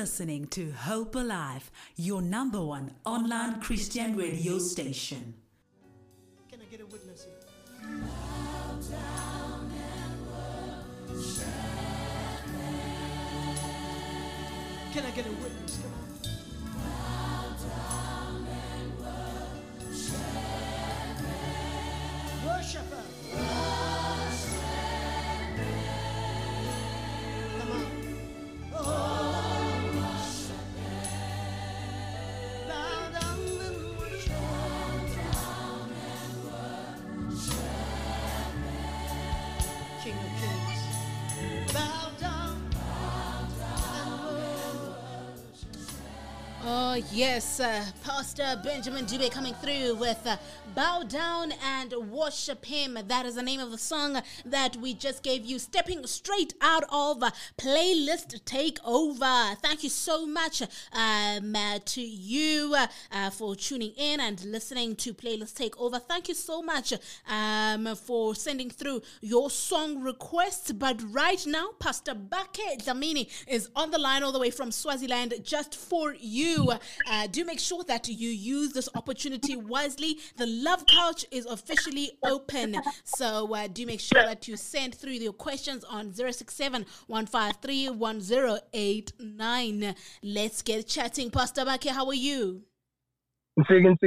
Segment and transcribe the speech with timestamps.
[0.00, 5.34] listening to Hope Alive, your number one online Christian radio station.
[6.50, 7.26] Can I get a witness?
[14.94, 15.78] Can I get a witness?
[15.82, 16.10] Come on.
[22.46, 22.90] Worship
[47.12, 47.60] yes.
[47.60, 50.36] Uh, Pastor Benjamin Dube coming through with uh,
[50.74, 52.98] Bow Down and Worship Him.
[53.06, 56.84] That is the name of the song that we just gave you, stepping straight out
[56.90, 59.56] of uh, Playlist Takeover.
[59.58, 62.76] Thank you so much um, uh, to you
[63.12, 66.00] uh, for tuning in and listening to Playlist Takeover.
[66.00, 66.92] Thank you so much
[67.28, 70.72] um, for sending through your song requests.
[70.72, 75.34] But right now, Pastor Bake Dlamini is on the line all the way from Swaziland
[75.42, 76.72] just for you.
[77.06, 80.18] Uh, do make sure that you use this opportunity wisely.
[80.36, 82.76] The Love Couch is officially open.
[83.04, 89.94] So uh, do make sure that you send through your questions on 067 153 1089.
[90.22, 91.30] Let's get chatting.
[91.30, 92.62] Pastor Bake, how are you?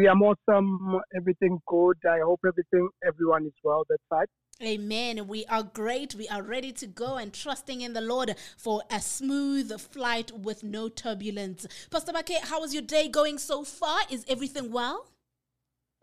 [0.07, 0.99] I'm awesome.
[1.15, 1.97] Everything good.
[2.09, 4.27] I hope everything, everyone is well that side.
[4.61, 5.27] Amen.
[5.27, 6.15] We are great.
[6.15, 10.63] We are ready to go and trusting in the Lord for a smooth flight with
[10.63, 11.65] no turbulence.
[11.89, 14.01] Pastor Bake, how is your day going so far?
[14.09, 15.07] Is everything well?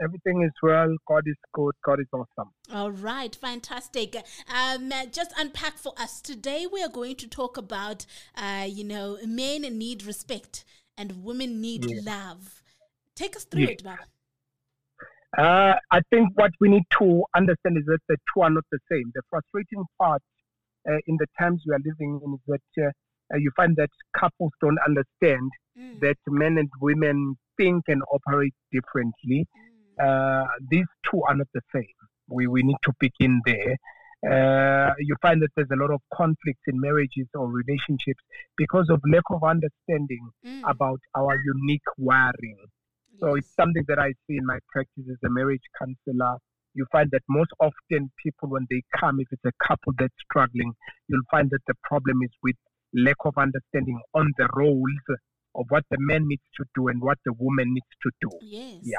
[0.02, 0.94] Everything is well.
[1.06, 1.74] God is good.
[1.84, 2.52] God is awesome.
[2.72, 4.16] All right, fantastic.
[4.48, 6.66] Um, just unpack for us today.
[6.70, 10.64] We are going to talk about, uh, you know, men need respect
[10.96, 12.00] and women need Yeah.
[12.04, 12.62] love.
[13.14, 13.69] Take us through Yeah.
[13.70, 14.04] it, Baba.
[15.38, 18.78] Uh, I think what we need to understand is that the two are not the
[18.91, 19.12] same.
[19.14, 20.22] The frustrating part
[20.88, 22.91] uh, in the times we are living in is that uh,
[23.32, 28.54] uh, you find that couples don't understand Mm, that men and women think and operate
[28.72, 29.46] differently.
[29.46, 31.84] mm, uh, these two are not the same.
[32.28, 33.76] We, we need to begin there.
[34.22, 38.22] Uh, you find that there's a lot of conflicts in marriages or relationships
[38.56, 40.60] because of lack of understanding mm.
[40.69, 42.58] about our unique wiring.
[43.20, 46.38] So it's something that I see in my practice as a marriage counselor.
[46.75, 50.72] You find that most often people, when they come, if it's a couple that's struggling,
[51.08, 52.56] you'll find that the problem is with
[52.94, 55.19] lack of understanding on the roles
[55.54, 58.31] of what the man needs to do and what the woman needs to do.
[58.41, 58.78] Yes.
[58.82, 58.98] Yeah.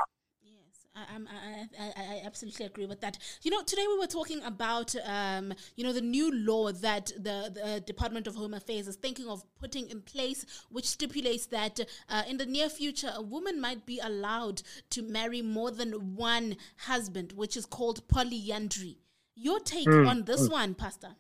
[0.96, 3.18] I, I'm- I, I, I, absolutely agree with that.
[3.44, 7.50] You know, today we were talking about, um, you know, the new law that the,
[7.54, 11.80] the Department of Home Affairs is thinking of putting in place, which stipulates that
[12.10, 16.58] uh, in the near future, a woman might be allowed to marry more than one
[16.78, 18.98] husband, which is called polyandry.
[19.36, 21.16] Your take Mm, on this one, Pastor?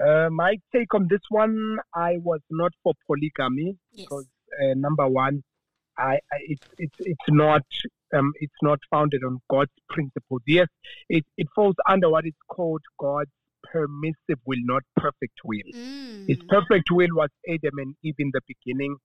[0.00, 4.06] Uh, my take on this one, I was not for polygamy Yes.
[4.06, 4.26] because
[4.62, 5.42] uh, number one,
[5.98, 7.62] I, I it's it's it's not
[8.14, 10.42] um it's not founded on God's principles.
[10.46, 10.68] Yes,
[11.08, 13.30] it it falls under what is called God's
[13.72, 15.70] permissive will, not perfect will.
[15.74, 16.28] Mm.
[16.28, 18.96] His perfect will was Adam and Eve in the beginning.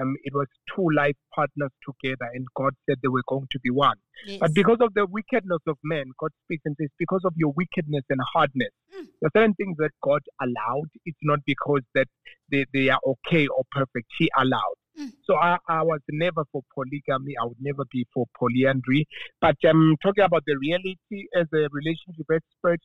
[0.00, 3.70] Um, it was two life partners together, and God said they were going to be
[3.70, 3.96] one.
[4.26, 4.38] yes.
[4.40, 8.04] But because of the wickedness of men, God speaks and says, because of your wickedness
[8.08, 9.08] and hardness, Mm.
[9.20, 10.88] there are certain things that God allowed.
[11.04, 12.06] It's not because that
[12.50, 14.06] they, they are okay or perfect.
[14.18, 14.76] He allowed.
[14.98, 15.12] Mm.
[15.24, 17.34] So I, I was never for polygamy.
[17.40, 19.06] I would never be for polyandry.
[19.40, 22.80] But um, talking about the reality as a relationship expert,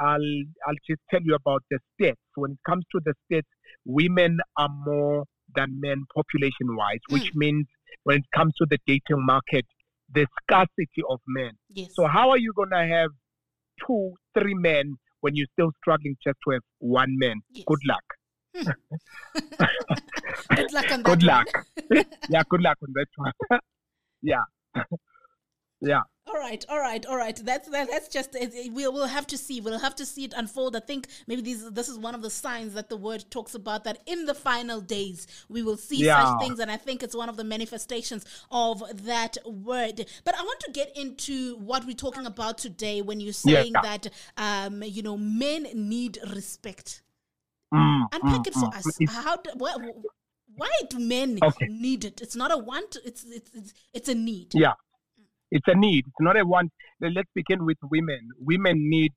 [0.00, 2.16] I'll I'll just tell you about the stats.
[2.34, 3.42] When it comes to the stats,
[3.84, 5.24] women are more
[5.54, 7.66] than men population wise, which means
[8.04, 9.66] when it comes to the dating market,
[10.14, 11.52] the scarcity of men.
[11.70, 11.90] yes.
[11.94, 13.10] So how are you gonna have
[13.86, 17.42] two, three men when you're still struggling just to have one man?
[17.52, 17.64] Yes.
[17.66, 18.02] Good luck.
[20.56, 21.04] Good luck on that.
[21.04, 21.26] Good one.
[21.26, 21.48] luck.
[22.28, 23.32] yeah, good luck on that one.
[24.22, 24.42] yeah.
[25.80, 26.02] yeah.
[26.24, 27.34] All right, all right, all right.
[27.36, 28.36] That's that, that's just
[28.70, 29.60] we'll we'll have to see.
[29.60, 30.76] We'll have to see it unfold.
[30.76, 33.82] I think maybe these this is one of the signs that the word talks about
[33.84, 36.24] that in the final days we will see Yeah.
[36.24, 40.06] such things, and I think it's one of the manifestations of that word.
[40.24, 43.62] But I want to get into what we're talking about today when you're Yeah.
[43.62, 44.06] saying that
[44.36, 47.02] um you know men need respect.
[47.72, 48.76] Mm, Unpack mm, it for mm.
[48.76, 49.00] us.
[49.00, 49.74] It's- How do, why,
[50.56, 51.66] why do men Okay.
[51.68, 52.20] need it?
[52.20, 52.96] It's not a want.
[53.04, 54.52] It's it's it's, it's a need.
[54.54, 54.74] Yeah.
[55.50, 56.04] It's a need.
[56.06, 56.70] It's not a want.
[57.00, 58.28] Let's begin with women.
[58.38, 59.12] Women need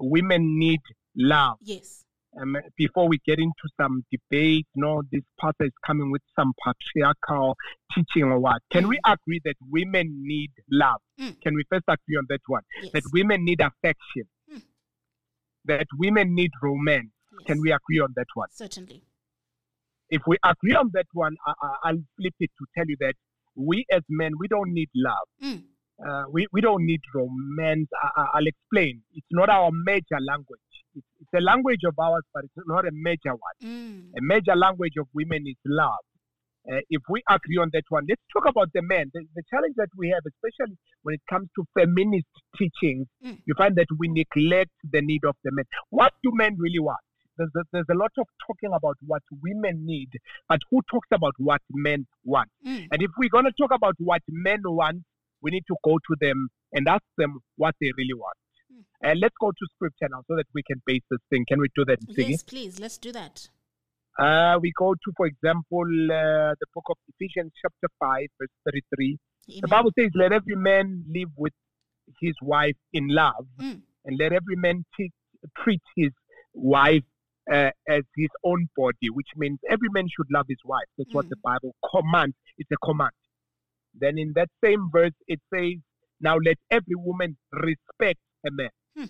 [0.00, 0.80] women need
[1.16, 1.56] love.
[1.62, 2.04] Yes.
[2.40, 6.52] um, before we get into some debate, you know, this pastor is coming with some
[6.64, 7.56] patriarchal
[7.94, 8.60] teaching or what.
[8.70, 11.00] Can we agree that women need love?
[11.20, 11.40] Mm.
[11.40, 12.62] Can we first agree on that one?
[12.82, 12.92] Yes.
[12.92, 14.24] That women need affection.
[14.54, 14.62] Mm.
[15.64, 17.08] That women need romance.
[17.40, 17.46] Yes.
[17.46, 18.48] Can we agree on that one?
[18.52, 19.02] Certainly.
[20.10, 23.14] If we agree on that one, I, I, I'll flip it to tell you that
[23.54, 25.26] we as men, we don't need love.
[25.42, 25.62] Mm.
[26.06, 27.88] Uh, we, we don't need romance.
[28.02, 29.02] I, I, I'll explain.
[29.14, 30.60] It's not our major language.
[30.94, 33.56] It's, it's a language of ours, but it's not a major one.
[33.62, 34.02] Mm.
[34.16, 36.04] A major language of women is love.
[36.70, 39.10] Uh, if we agree on that one, let's talk about the men.
[39.14, 42.26] The, the challenge that we have, especially when it comes to feminist
[42.56, 43.38] teachings, Mm.
[43.46, 45.64] you find that we neglect the need of the men.
[45.90, 46.98] What do men really want?
[47.38, 50.10] There's a, there's a lot of talking about what women need,
[50.48, 52.50] but who talks about what men want?
[52.66, 52.88] Mm.
[52.90, 55.02] And if we're going to talk about what men want,
[55.40, 58.36] we need to go to them and ask them what they really want.
[58.72, 58.84] Mm.
[59.02, 61.44] And let's go to scripture now so that we can base this thing.
[61.48, 61.98] Can we do that?
[62.08, 62.80] Yes, please.
[62.80, 63.48] Let's do that.
[64.18, 69.16] Uh, we go to, for example, uh, the book of Ephesians, chapter 5, verse 33.
[69.60, 71.52] The Bible says, Let every man live with
[72.20, 73.82] his wife in love, Mm.
[74.04, 75.12] and let every man t-
[75.62, 76.10] treat his
[76.52, 77.04] wife
[77.52, 80.84] uh, as his own body, which means every man should love his wife.
[80.98, 81.30] That's what Mm.
[81.30, 82.36] the Bible commands.
[82.58, 83.12] It's a command.
[83.94, 85.74] Then in that same verse, it says,
[86.20, 88.70] Now let every woman respect a man.
[88.96, 89.04] Hmm.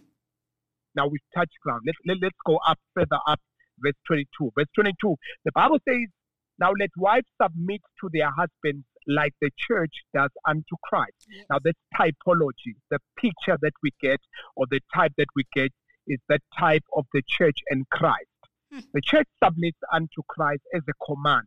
[0.95, 1.83] Now we've touched ground.
[1.87, 3.41] Let's, let, let's go up further up,
[3.81, 4.53] verse 22.
[4.57, 6.07] Verse 22, the Bible says,
[6.59, 11.13] Now let wives submit to their husbands like the church does unto Christ.
[11.31, 11.47] Yes.
[11.51, 12.77] Now, that's typology.
[12.91, 14.21] The picture that we get,
[14.55, 15.73] or the type that we get,
[16.09, 18.27] is the type of the church and Christ.
[18.73, 18.81] Hmm.
[18.93, 21.47] The church submits unto Christ as a command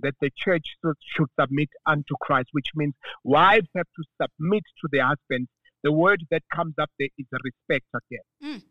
[0.00, 4.88] that the church should- should submit unto Christ, which means wives have to submit to
[4.90, 5.48] their husbands.
[5.82, 8.26] The word that comes up there is respect again.
[8.42, 8.62] Mm.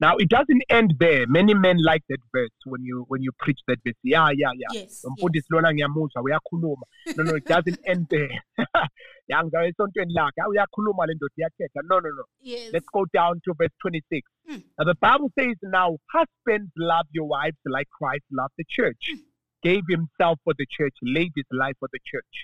[0.00, 1.26] Now it doesn't end there.
[1.26, 3.96] Many men like that verse when you when you preach that verse.
[4.02, 4.72] Yeah, yeah, yeah.
[4.80, 5.04] Yes.
[5.04, 6.86] umfundisi lona ngiyamuzwa uyakhuluma
[7.16, 8.42] no no it doesn't end there
[9.28, 12.72] ya ngizayo esontweni lakhe "Ah, uyakhuluma le ndoda iyathetha no no no Yes.
[12.72, 14.62] let's go down to verse 26 Mm.
[14.78, 19.04] now the bible says now husbands love your wives like christ loved the church
[19.62, 22.34] gave himself for the church laid his life for the church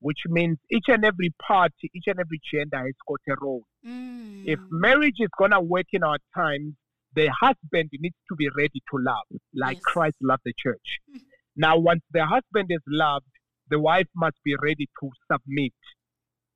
[0.00, 4.44] which means each and every party each and every gender has got a role Mm.
[4.46, 6.74] if marriage is going to work in our times,
[7.14, 9.84] the husband needs to be ready to love, like Yes.
[9.84, 10.98] Christ loved the church.
[11.54, 13.26] Now, once the husband is loved,
[13.68, 15.74] the wife must be ready to submit.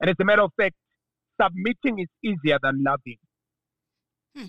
[0.01, 0.75] And as a matter of fact,
[1.41, 3.19] submitting is easier than loving.
[4.35, 4.47] Hmm.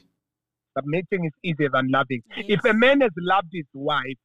[0.78, 2.22] Submitting is easier than loving.
[2.38, 4.16] If a man has loved his wife,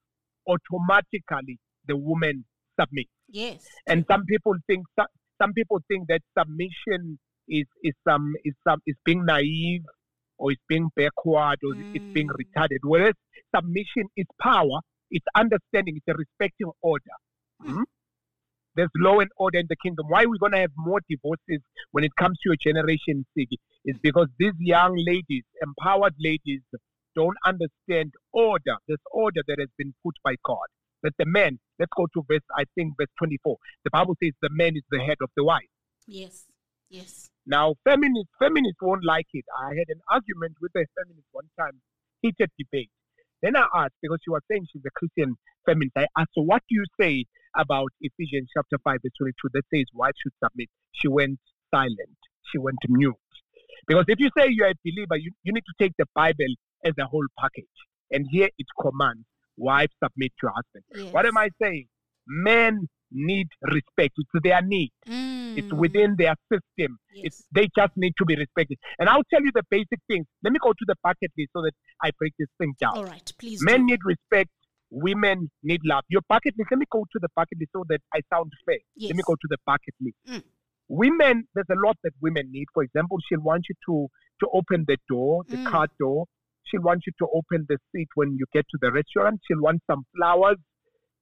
[0.47, 1.59] automatically
[1.89, 2.45] the woman
[2.79, 3.11] submits.
[3.29, 3.67] Yes.
[3.89, 7.19] And some people think some people think that submission
[7.49, 9.83] is is some is some is being naive
[10.39, 12.37] or it's being backward or it's being Mm.
[12.41, 12.79] retarded.
[12.83, 13.15] Whereas
[13.55, 14.81] submission is power,
[15.11, 17.17] it's understanding, it's a respecting order.
[17.63, 17.85] Mm.
[18.75, 20.07] There's law and order in the kingdom.
[20.09, 23.59] Why are we're going to have more divorces when it comes to your generation, Siggy,
[23.85, 26.63] is because these young ladies, empowered ladies,
[27.15, 30.67] don't understand order, this order that has been put by God.
[31.03, 33.57] That the man, let's go to verse, I think, verse 24.
[33.85, 35.69] The Bible says the man is the head of the wife.
[36.07, 36.47] Yes.
[36.89, 37.29] Yes.
[37.47, 39.45] Now, feminists, feminists won't like it.
[39.59, 41.81] I had an argument with a feminist one time,
[42.21, 42.91] heated debate.
[43.43, 46.63] Then I asked, because she was saying she's a Christian feminist, I asked, so what
[46.69, 47.25] do you say
[47.57, 50.69] about Ephesians chapter 5, verse 22 that says wives should submit?
[50.93, 51.41] She went
[51.75, 52.19] silent.
[52.53, 53.17] She went mute.
[53.89, 56.93] Because if you say you're a believer, you, you need to take the Bible as
[57.01, 57.65] a whole package.
[58.13, 59.25] And here it commands
[59.57, 60.85] wives submit to your husband.
[60.95, 61.13] Yes.
[61.13, 61.87] What am I saying?
[62.27, 64.15] Men need respect.
[64.17, 64.91] It's their need.
[65.07, 65.79] It's Mm.
[65.79, 66.99] within their system.
[67.15, 68.79] It's they just need to be respected.
[68.99, 70.27] And I'll tell you the basic things.
[70.43, 72.97] Let me go to the bucket list so that I break this thing down.
[72.97, 73.33] All right.
[73.39, 73.61] Please.
[73.63, 73.87] Men do.
[73.93, 74.51] need respect.
[74.91, 76.05] Women need love.
[76.09, 76.69] Your bucket list.
[76.71, 78.79] Let me go to the bucket list so that I sound fair.
[78.97, 79.11] Yes.
[79.11, 80.17] Let me go to the bucket list.
[80.29, 80.43] Mm.
[80.89, 82.67] Women, there's a lot that women need.
[82.75, 84.09] For example, she'll want you to
[84.41, 85.67] to open the door, the Mm.
[85.67, 86.27] car door.
[86.65, 89.41] She'll want you to open the seat when you get to the restaurant.
[89.47, 90.57] She'll want some flowers.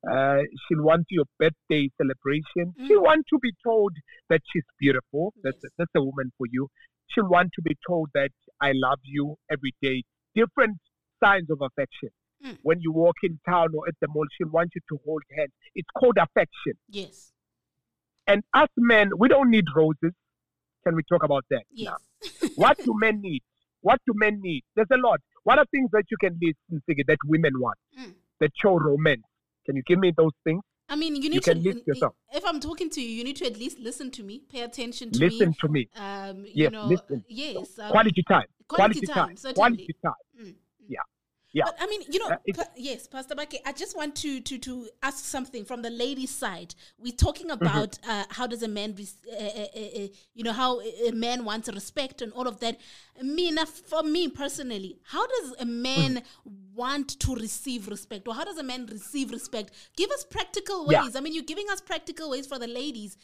[0.08, 2.74] Uh, she'll want your birthday celebration.
[2.86, 3.04] She'll Mm.
[3.04, 3.92] want to be told
[4.30, 5.34] that she's beautiful.
[5.42, 5.72] That's Yes.
[5.76, 6.68] that's a woman for you.
[7.08, 8.30] She'll want to be told that
[8.60, 10.04] I love you every day.
[10.34, 10.78] Different
[11.22, 12.10] signs of affection.
[12.42, 12.58] Mm.
[12.62, 15.52] When you walk in town or at the mall, she'll want you to hold hands.
[15.74, 16.74] It's called affection.
[16.88, 17.32] Yes.
[18.26, 20.14] And us men, we don't need roses.
[20.84, 21.64] Can we talk about that?
[21.70, 21.98] Yes.
[22.56, 23.42] What do men need?
[23.82, 24.62] What do men need?
[24.76, 25.20] There's a lot.
[25.42, 28.14] What are things that you can list and figure that women want Mm.
[28.38, 29.24] that show romance?
[29.66, 30.62] Can you give me those things?
[30.88, 31.54] I mean, you need You to.
[31.54, 32.14] list yourself.
[32.32, 35.12] If I'm talking to you, you need to at least listen to me, pay attention
[35.12, 35.26] to me.
[35.26, 35.54] Listen me.
[35.60, 35.88] to me.
[35.96, 37.24] Um, you Yes, know, listen.
[37.28, 37.78] yes.
[37.78, 38.46] um, Quality time.
[38.66, 39.36] quality Quality time, time.
[39.36, 39.54] certainly.
[39.54, 40.12] Quality time.
[40.40, 40.54] mm.
[41.52, 41.64] Yeah.
[41.64, 41.64] Yeah.
[41.66, 44.58] But I mean, you know, Uh, pa- yes, Pastor Bake, I just want to to
[44.58, 46.74] to ask something from the ladies' side.
[46.98, 47.66] We're talking Mm-hmm.
[47.66, 51.10] about uh, how does a man, res- uh, uh, uh, uh, you know, how a
[51.12, 52.78] man wants respect and all of that.
[53.22, 53.52] Me,
[53.90, 56.22] for me personally, how does a man
[56.74, 59.72] want to receive respect, or how does a man receive respect?
[59.96, 61.02] Give us practical Yeah.
[61.04, 61.16] ways.
[61.16, 63.16] I mean, you're giving us practical ways for the ladies.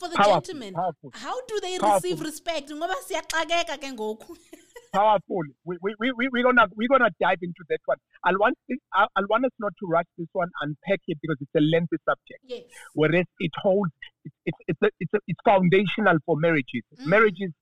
[0.00, 1.10] For the Powerful, gentlemen, powerful.
[1.12, 2.10] how do they Powerful.
[2.10, 2.70] receive respect?
[4.94, 5.24] Ngoba siyaxakeka ke ngoku.
[5.24, 5.44] powerful.
[5.64, 7.98] We we we we we're gonna we're gonna dive into that one.
[8.24, 8.56] I'll want
[8.92, 12.40] I'll want us not to rush this one, unpack it because it's a lengthy subject.
[12.44, 12.62] yes.
[12.94, 13.92] Whereas it holds
[14.24, 16.82] it's it's it's a, it's, a, it's foundational for marriages.
[17.00, 17.06] Mm.
[17.06, 17.52] Marriages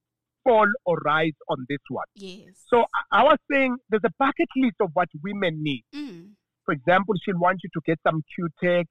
[0.45, 2.07] fall or rise on this one.
[2.15, 2.65] Yes.
[2.69, 5.85] So I, I was saying there's a bucket list of what women need.
[5.95, 6.31] Mm.
[6.65, 8.89] For example, she'll want you to get some Q-Tex,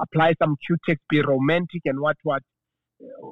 [0.00, 2.42] apply some Q-Tex, be romantic and what what.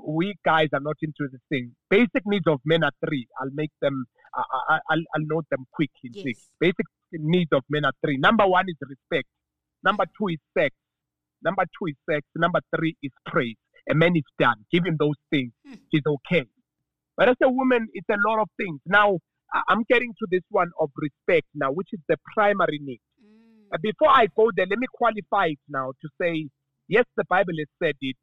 [0.07, 1.73] We guys are not into this thing.
[1.91, 3.27] Basic needs of men are three.
[3.41, 4.07] I'll make them.
[4.35, 6.25] I, I, I'll, I'll note them quick in Yes.
[6.25, 6.49] six.
[6.61, 8.17] Basic needs of men are three.
[8.17, 9.29] Number one is respect.
[9.85, 10.75] Number two is sex.
[11.43, 12.27] Number two is sex.
[12.37, 13.57] Number three is praise.
[13.91, 14.57] A man is done.
[14.73, 15.53] Give him those things.
[15.67, 15.75] Hmm.
[15.91, 16.45] He's okay.
[17.17, 18.81] But as a woman, it's a lot of things.
[18.87, 19.19] Now,
[19.69, 23.01] I'm getting to this one of respect now, which is the primary need.
[23.25, 23.81] Mm.
[23.83, 26.49] Before I go there, let me qualify it now to say,
[26.87, 28.17] yes, the Bible has said it.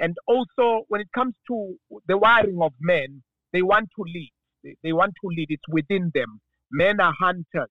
[0.00, 1.76] And also, when it comes to
[2.08, 4.32] the wiring of men, they want to lead.
[4.64, 5.46] They, they want to lead.
[5.50, 6.40] It's within them.
[6.72, 7.70] Men are hunters.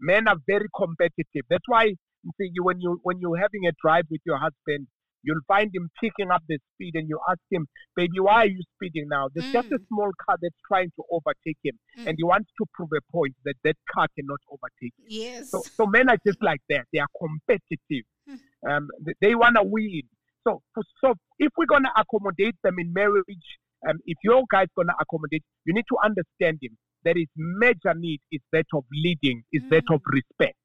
[0.00, 1.44] Men are very competitive.
[1.50, 4.86] That's why you see, you- when you when you're having a drive with your husband,
[5.24, 8.62] you'll find him picking up the speed, and you ask him, "Baby, why are you
[8.76, 9.86] speeding now?" There's just a Mm.
[9.88, 12.06] small car that's trying to overtake him, Mm.
[12.06, 15.06] and he wants to prove a point that that car cannot overtake him.
[15.08, 15.50] Yes.
[15.50, 16.86] So, so men are just like that.
[16.92, 18.04] They are competitive.
[18.28, 18.70] Hmm.
[18.70, 20.02] Um, th- they want to win.
[20.48, 23.48] So, so if we're going to accommodate them in marriage,
[23.88, 26.76] um, if your guy's going to accommodate, you need to understand him.
[27.04, 30.56] That his major need is that of leading, is that of respect.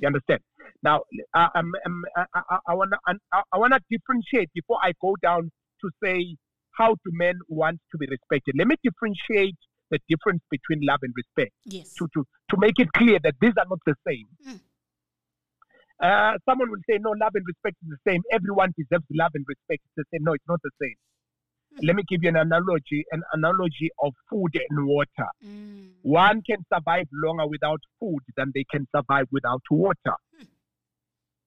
[0.00, 0.40] You understand?
[0.82, 1.02] Now,
[1.34, 1.72] I, um,
[2.16, 5.50] I, I, I want to I, I to differentiate before I go down
[5.82, 6.36] to say
[6.78, 8.54] how do men want to be respected.
[8.56, 9.56] Let me differentiate
[9.90, 11.92] the difference between love and respect yes.
[11.98, 14.26] to, to, to make it clear that these are not the same.
[14.48, 14.60] Mm.
[16.00, 18.22] Uh, someone will say, no, love and respect is the same.
[18.32, 19.82] Everyone deserves love and respect.
[19.84, 20.24] It's the same.
[20.24, 20.94] No, it's not the same.
[21.82, 25.30] Let me give you an analogy, an analogy of food and water.
[25.46, 25.92] Mm.
[26.02, 30.16] One can survive longer without food than they can survive without water.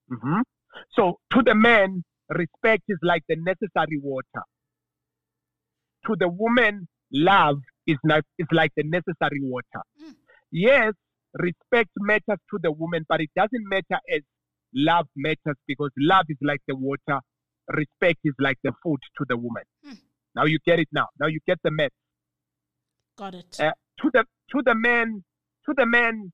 [0.10, 0.42] Mhm.
[0.92, 4.44] So to the man, respect is like the necessary water.
[6.08, 9.84] To the woman, love is not is like the necessary water.
[10.02, 10.16] Mm.
[10.52, 10.94] Yes,
[11.34, 14.22] respect matters to the woman, but it doesn't matter as
[14.76, 17.20] love matters because love is like the water,
[17.70, 19.64] respect is like the food to the woman.
[19.88, 19.98] Mm.
[20.36, 21.08] Now you get it now.
[21.20, 21.94] Now you get the message
[23.18, 23.58] Got it.
[23.60, 25.24] uh, to the to the man
[25.66, 26.32] to the man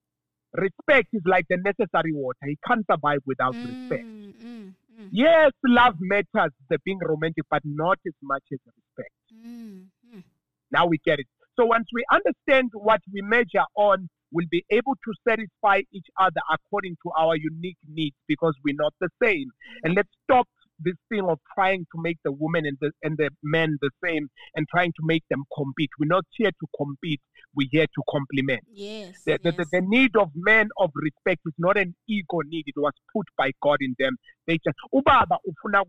[0.54, 5.52] respect is like the necessary water he can't survive without respect Mm, mm, mm, yes
[5.66, 10.24] love matters the being romantic but not as much as respect mm, mm.
[10.72, 14.96] now we get it so once we understand what we measure on we'll be able
[15.06, 19.48] to satisfy each other according to our unique needs because we're not the same
[19.84, 20.48] and let's stop
[20.84, 24.28] this thing of trying to make the woman and the and the men the same
[24.56, 27.22] and trying to make them compete we're not here to compete
[27.56, 29.24] we're here to complement Yes.
[29.26, 29.68] the, the, the, yes.
[29.74, 32.64] the need of men of respect is not an ego need.
[32.66, 34.16] It was put by God in them.
[34.48, 35.84] They just ubaba ufuna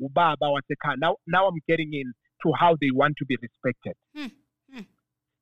[0.00, 0.58] ubaba.
[0.98, 2.12] Now now I'm getting in
[2.44, 3.94] to how they want to be respected.
[4.14, 4.26] Hmm.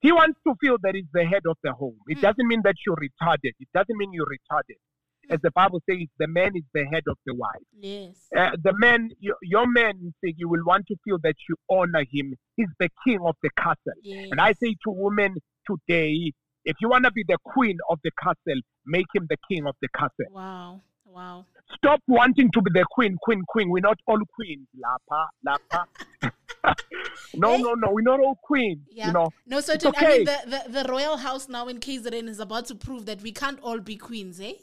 [0.01, 1.99] He wants to feel that he's the head of the home.
[2.09, 2.23] It Hmm.
[2.23, 3.53] doesn't mean that you're retarded.
[3.59, 4.77] It doesn't mean you're retarded.
[5.31, 7.67] As the Bible says, the man is the head of the wife.
[7.79, 8.29] yes.
[8.35, 12.35] Uh, the man, your, your man, you will want to feel that you honor him.
[12.57, 13.93] He's the king of the castle.
[14.03, 14.29] yes.
[14.31, 15.35] And I say to women
[15.67, 16.33] today,
[16.65, 19.75] if you want to be the queen of the castle, make him the king of
[19.83, 20.27] the castle.
[20.31, 20.81] Wow.
[21.05, 21.45] Wow.
[21.77, 23.69] Stop wanting to be the queen, queen, queen.
[23.71, 24.67] We're not all queens.
[24.81, 25.87] Lapa, lapa.
[27.35, 27.59] no, Eh?
[27.59, 27.89] no, no.
[27.91, 28.81] We're not all queens.
[28.91, 29.09] Yeah.
[29.09, 29.59] You know, No.
[29.59, 30.09] I okay.
[30.09, 33.33] mean, the, the, the royal house now in KZN is about to prove that we
[33.33, 34.55] can't all be queens, eh?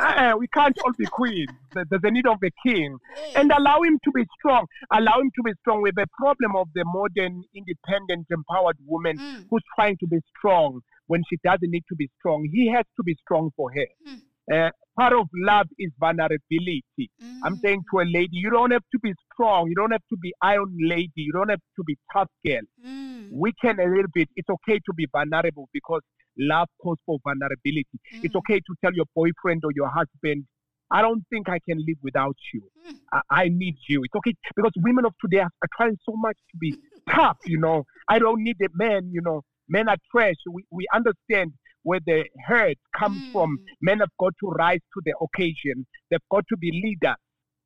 [0.00, 1.50] uh, we can't all be queens.
[1.74, 2.96] There's a need of a king.
[3.36, 4.66] And allow him to be strong.
[4.92, 5.82] Allow him to be strong.
[5.82, 9.46] With the problem of the modern, independent, empowered woman Mm.
[9.50, 12.48] who's trying to be strong when she doesn't need to be strong.
[12.52, 13.86] He has to be strong for her.
[14.08, 14.20] Mm.
[14.52, 17.10] Uh, part of love is vulnerability.
[17.44, 17.60] I'm Mm.
[17.62, 19.68] saying to a lady, you don't have to be strong.
[19.68, 21.10] You don't have to be iron lady.
[21.16, 22.60] You don't have to be tough girl.
[22.84, 23.30] Mm.
[23.32, 24.28] Weaken a little bit.
[24.36, 26.02] It's okay to be vulnerable because
[26.38, 27.98] love calls for vulnerability.
[28.22, 28.38] It's Mm.
[28.38, 30.46] okay to tell your boyfriend or your husband,
[30.90, 32.62] I don't think I can live without you.
[32.86, 32.98] Mm.
[33.12, 34.02] I, I need you.
[34.04, 36.76] It's okay because women of today are, are trying so much to be
[37.10, 37.84] tough, you know.
[38.08, 39.42] I don't need a man, you know.
[39.68, 40.36] Men are trash.
[40.50, 41.52] We, we understand
[41.84, 43.58] where the hurt comes from.
[43.58, 43.64] Mm.
[43.80, 45.86] Men have got to rise to the occasion.
[46.10, 47.16] They've got to be leaders.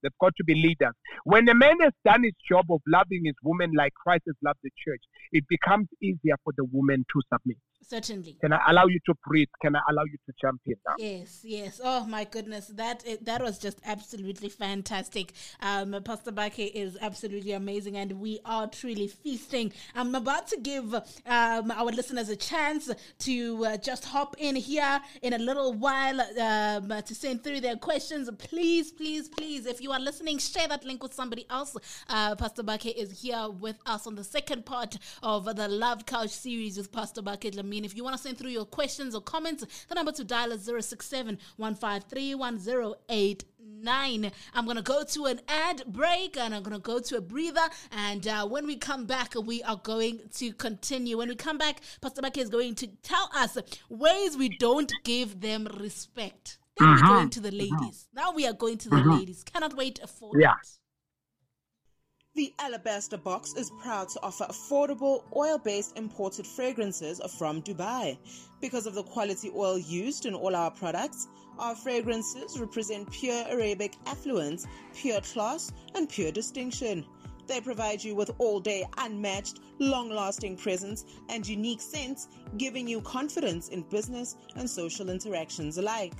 [0.03, 0.93] They've got to be leaders.
[1.25, 4.61] When a man has done his job of loving his woman like Christ has loved
[4.63, 7.57] the church, it becomes easier for the woman to submit.
[7.81, 8.37] Certainly.
[8.41, 9.49] Can I allow you to breathe?
[9.63, 10.95] Can I allow you to jump in now?
[10.99, 11.81] Yes, yes.
[11.83, 15.33] Oh my goodness, that that was just absolutely fantastic.
[15.63, 19.73] Um, Pastor Bake is absolutely amazing, and we are truly feasting.
[19.95, 25.01] I'm about to give um, our listeners a chance to uh, just hop in here
[25.23, 28.29] in a little while um, to send through their questions.
[28.39, 31.75] Please, please, please, if you are listening, share that link with somebody else.
[32.09, 36.31] Uh, Pastor Bake is here with us on the second part of the Love Couch
[36.31, 37.85] series with Pastor Bake Dlamini.
[37.85, 40.65] If you want to send through your questions or comments, the number to dial is
[40.65, 44.33] 067 153 1089.
[44.55, 47.21] I'm going to go to an ad break and I'm going to go to a
[47.21, 47.69] breather.
[47.93, 51.19] And uh, when we come back, we are going to continue.
[51.19, 53.57] When we come back, Pastor Bake is going to tell us
[53.89, 56.59] ways we don't give them respect.
[56.79, 57.29] Then we're going mm-hmm.
[57.31, 57.77] to the mm-hmm.
[57.77, 58.09] ladies.
[58.15, 59.11] Now we are going to the mm-hmm.
[59.11, 59.43] ladies.
[59.43, 60.49] Cannot wait for Yeah.
[60.53, 60.78] that.
[62.39, 68.17] The Alabaster Box is proud to offer affordable oil based imported fragrances from Dubai.
[68.61, 71.27] Because of the quality oil used in all our products,
[71.59, 77.05] our fragrances represent pure Arabic affluence, pure class, and pure distinction.
[77.49, 83.01] They provide you with all day unmatched, long lasting presence and unique scents, giving you
[83.01, 86.15] confidence in business and social interactions alike.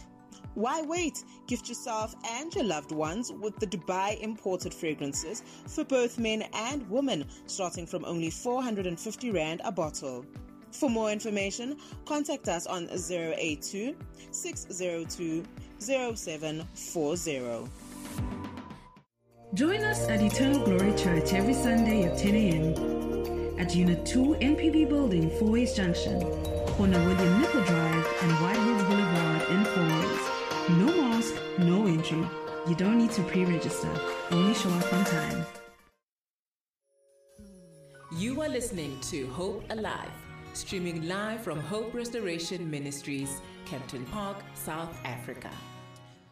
[0.59, 1.23] Why wait?
[1.47, 6.83] Gift yourself and your loved ones with the Dubai imported fragrances for both men and
[6.91, 10.27] women, starting from only 450 Rand a bottle.
[10.73, 13.95] For more information, contact us on 082
[14.33, 15.45] 602
[15.79, 17.71] 0740.
[19.55, 23.61] Join us at Eternal Glory Church every Sunday at 10 a.m.
[23.61, 26.21] at Unit 2 MPB Building, Fourways Junction,
[26.73, 28.68] corner William Nicol Drive and Whitehills
[32.69, 33.89] You don't need to pre-register.
[34.31, 35.47] Only show up on time.
[38.15, 40.11] You are listening to Hope Alive,
[40.53, 45.51] streaming live from Hope Restoration Ministries, Kempton Park, South Africa.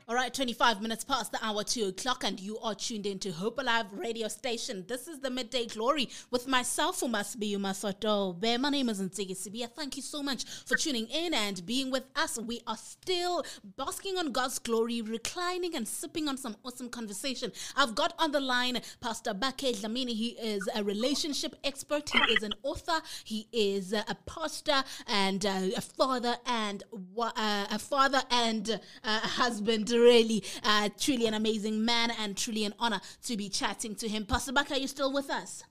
[0.09, 3.33] All right, 25 minutes past the hour, 2 o'clock, and you are tuned in to
[3.33, 4.85] Hope Alive radio station.
[4.87, 8.41] This is the Midday Glory with myself, Umasbi Umasoto.
[8.61, 9.69] My name is Ntsigi Sibia.
[9.69, 12.39] Thank you so much for tuning in and being with us.
[12.39, 13.43] We are still
[13.77, 17.51] basking on God's glory, reclining and sipping on some awesome conversation.
[17.77, 20.15] I've got on the line Pastor Bake Dlamini.
[20.15, 25.63] He is a relationship expert, he is an author, he is a pastor, and uh,
[25.77, 26.85] a father, and
[27.19, 28.71] uh, a father and
[29.03, 33.49] uh, a husband really uh, truly an amazing man and truly an honor to be
[33.49, 34.27] chatting to him.
[34.27, 35.65] Pastor Bake, are you still with us?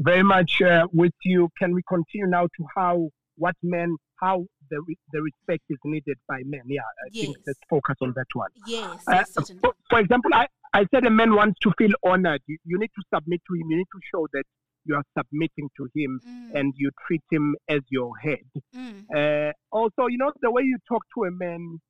[0.00, 1.48] Very much uh, with you.
[1.58, 6.16] Can we continue now to how what men how the re- the respect is needed
[6.28, 6.62] by men?
[6.66, 8.50] Yeah, I think let's focus on that one.
[8.66, 9.22] Yes, Uh,
[9.62, 12.40] for, for example, I, I said a man wants to feel honored.
[12.46, 13.70] You, you need to submit to him.
[13.70, 14.44] You need to show that
[14.84, 18.44] you are submitting to him Mm, and you treat him as your head.
[18.76, 21.80] mm, Uh, also, you know, the way you talk to a man,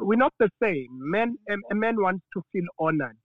[0.00, 0.88] we're not the same.
[0.90, 3.16] Men, a, a man wants to feel honored,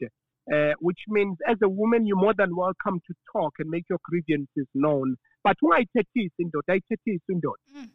[0.53, 3.99] uh, which means as a woman, you're more than welcome to talk and make your
[4.03, 5.15] grievances known.
[5.43, 6.63] But why tetis indot?
[6.69, 7.59] I tetis indot.
[7.75, 7.89] Mm.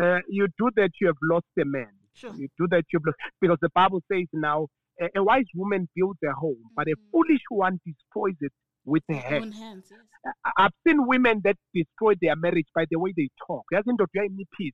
[0.00, 1.92] Uh, you do that, you have lost a man.
[2.14, 2.34] Sure.
[2.36, 3.16] You do that, you've lost.
[3.40, 4.68] Because the Bible says now,
[5.00, 7.10] a, a wise woman builds a home, but a Mhm.
[7.10, 8.52] foolish one destroys it
[8.84, 9.58] with her hands.
[9.58, 10.34] hands, yes.
[10.58, 13.64] I've seen women that destroy their marriage by the way they talk.
[13.70, 13.96] There's no
[14.56, 14.72] peace,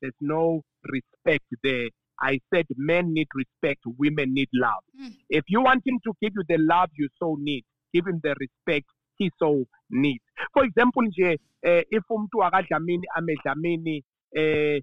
[0.00, 1.88] There's no respect there.
[2.20, 4.82] I said men need respect, women need love.
[5.00, 5.16] Mm.
[5.28, 8.34] If you want him to give you the love you so need, give him the
[8.38, 10.24] respect he so needs.
[10.52, 14.02] For example, nje, eh, if umuntu akadlamini amedlamini,
[14.36, 14.80] eh,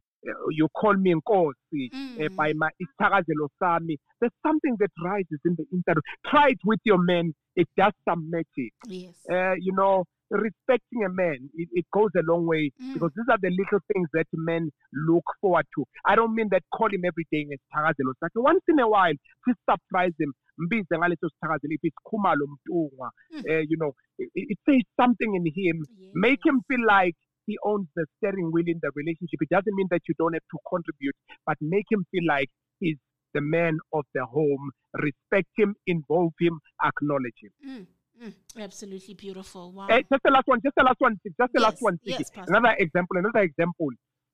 [0.52, 2.36] you call me Nkosi, Mm.
[2.36, 5.98] by my isithakazelo sami, there's something that rises in the inside.
[6.26, 7.34] Try it with your men.
[7.56, 9.26] It does some magic Yes.
[9.30, 12.94] uh, you know, respecting a man, it, it goes a long way Mm.
[12.94, 15.86] because these are the little things that men look forward to.
[16.06, 18.36] I don't mean that call him every day ngesithakazelo sakhe.
[18.36, 19.14] Once in a while,
[19.48, 20.34] just surprise him.
[20.60, 23.10] Mbize ngaleso sithakazelo if it's khumalo mntungwa.
[23.34, 23.44] Mm.
[23.50, 25.86] Uh, you know, it, it says something in him.
[26.14, 29.42] Make him feel like he owns the steering wheel in the relationship.
[29.42, 32.98] It doesn't mean that you don't have to contribute, but make him feel like he's
[33.34, 34.72] the man of the home.
[34.96, 37.52] Respect him, involve him, acknowledge him.
[37.66, 37.86] Mm,
[38.24, 39.72] mm, absolutely beautiful.
[39.72, 39.88] Wow.
[39.90, 42.00] Just the last one, just the last one, just the Yes, last one.
[42.04, 43.90] yes, another example, another example.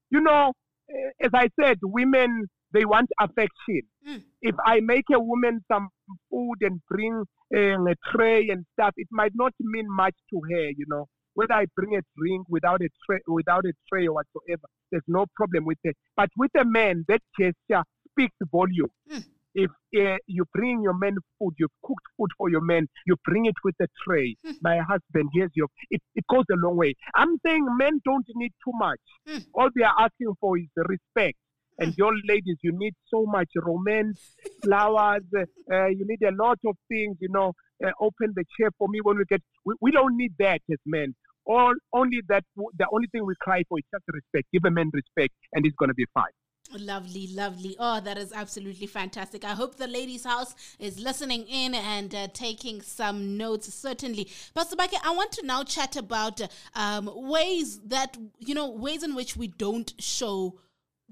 [0.09, 0.53] You know,
[0.89, 3.81] eh, as I said, women they want affection.
[4.07, 4.23] Mm.
[4.41, 5.89] If I make a woman some
[6.29, 7.23] food and bring
[7.55, 10.69] uh, a tray and stuff, it might not mean much to her.
[10.71, 14.67] You know, whether I bring a drink without a tray, without a tray or whatsoever,
[14.91, 15.95] there's no problem with it.
[16.17, 18.89] But with a man, that gesture speaks volume.
[19.11, 19.23] Mm.
[19.55, 23.45] If uh, you bring your man food, you've cooked food for your man, you bring
[23.45, 24.35] it with a tray.
[24.45, 24.55] Mm.
[24.61, 25.67] My husband, here's your.
[25.89, 26.95] It, it goes a long way.
[27.15, 28.99] I'm saying men don't need too much.
[29.29, 29.45] Mm.
[29.53, 31.37] All they are asking for is respect.
[31.79, 35.23] And your ladies, you need so much romance, flowers.
[35.35, 37.17] Uh, you need a lot of things.
[37.19, 39.41] You know, uh, open the chair for me when we get.
[39.65, 41.15] We, we don't need that as men.
[41.45, 42.43] All only that.
[42.55, 44.47] The only thing we cry for is just respect.
[44.53, 46.31] Give a man respect, and it's gonna be fine.
[46.79, 47.75] Lovely, lovely.
[47.79, 49.45] Oh, that is absolutely fantastic.
[49.45, 54.29] I hope the ladies' house is listening in and uh, taking some notes, certainly.
[54.55, 56.41] Pastor Bake, I want to now chat about
[56.75, 60.59] um, ways that, you know, ways in which we don't show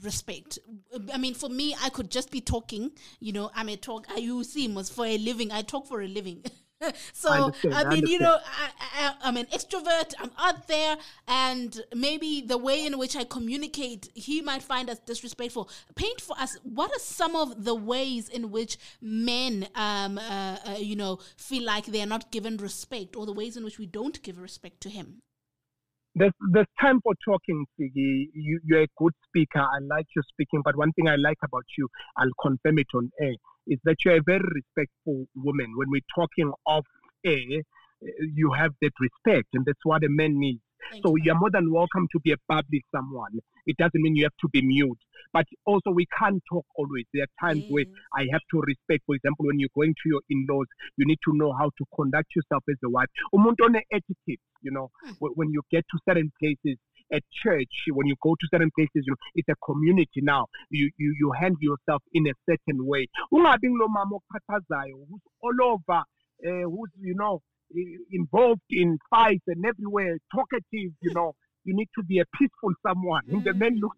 [0.01, 0.57] respect.
[1.13, 2.91] I mean, for me, I could just be talking.
[3.19, 4.07] You know, I'm a talk.
[4.09, 5.51] I use him for a living.
[5.51, 6.43] I talk for a living.
[7.13, 10.13] so I I, understand, I mean, you know, I, I, I'm an extrovert.
[10.19, 14.99] I'm out there, and maybe the way in which I communicate, he might find us
[14.99, 15.69] disrespectful.
[15.95, 16.57] Paint for us.
[16.63, 21.63] What are some of the ways in which men, um, uh, uh, you know, feel
[21.63, 24.81] like they are not given respect, or the ways in which we don't give respect
[24.81, 25.21] to him?
[26.13, 28.27] There's, there's time for talking, Siggy.
[28.33, 29.59] You, you're a good speaker.
[29.61, 33.09] I like your speaking, but one thing I like about you, I'll confirm it on
[33.21, 33.33] air,
[33.67, 35.73] is that you're a very respectful woman.
[35.77, 36.85] When we're talking off
[37.25, 40.59] air, eh, you have that respect, and that's what a man needs.
[40.91, 41.23] Thank So you.
[41.25, 43.39] you're more than welcome to be a public someone.
[43.65, 44.97] It doesn't mean you have to be mute.
[45.33, 47.05] But also we can't talk always.
[47.13, 47.85] There are times where
[48.17, 49.03] I have to respect.
[49.05, 52.35] For example, when you're going to your in-laws, you need to know how to conduct
[52.35, 53.07] yourself as a wife.
[53.33, 55.11] Umuntu etiquette, you know, Hmm.
[55.19, 56.77] when, you get to certain places
[57.13, 60.47] at church, when you go to certain places, you know, it's a community now.
[60.69, 63.07] You you, you handle yourself in a certain way.
[63.33, 65.99] Ungabi ngulo mama okhathazayo, who's all over,
[66.47, 67.41] uh, who's you know
[68.11, 70.91] involved in fights and everywhere, talkative.
[71.01, 73.23] You know, you need to be a peaceful someone.
[73.29, 73.93] And the men look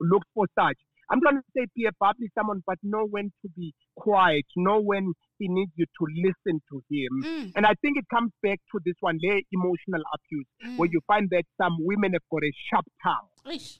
[0.00, 0.78] look for such.
[1.10, 4.80] I'm trying to say be a bubbly someone, but know when to be quiet, know
[4.80, 7.22] when he needs you to listen to him.
[7.22, 10.46] Mm, And I think it comes back to this one, their emotional abuse,
[10.78, 10.92] where mm.
[10.92, 13.28] you find that some women have got a sharp tongue.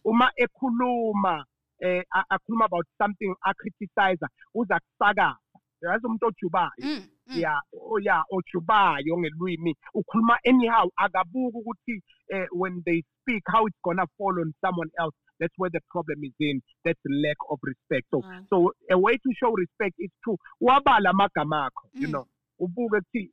[0.04, 1.44] Uma ekhuluma,
[1.82, 5.36] eh, akhuluma about something, acriticizer, uza kusakaza.
[5.82, 6.70] Yazi umuntu ojubayo.
[6.78, 7.40] Mm, mm.
[7.40, 13.76] ya oh ya ojubayo ngelwimi ukhuluma anyhow akabuki ukuthi eh, when they speak how it's
[13.84, 16.62] gonna fall on someone else that's where the problem is in.
[16.84, 18.06] That's lack of respect.
[18.10, 18.46] So Wow.
[18.50, 22.12] so a way to show respect is to wabala amagama akho you Mm.
[22.12, 22.26] know.